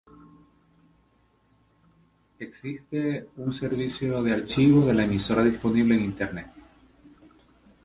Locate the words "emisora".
5.03-5.43